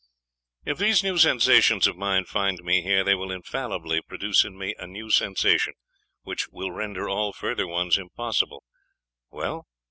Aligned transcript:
'If 0.65 0.79
these 0.79 1.03
new 1.03 1.19
sensations 1.19 1.85
of 1.85 1.95
mine 1.95 2.25
find 2.25 2.57
me 2.63 2.81
here, 2.81 3.03
they 3.03 3.13
will 3.13 3.29
infallibly 3.29 4.01
produce 4.01 4.43
in 4.43 4.57
me 4.57 4.73
a 4.79 4.87
new 4.87 5.11
sensation, 5.11 5.75
which 6.23 6.47
will 6.49 6.71
render 6.71 7.07
all 7.07 7.33
further 7.33 7.67
ones 7.67 7.99
impossible.... 7.99 8.63
Well? 9.29 9.67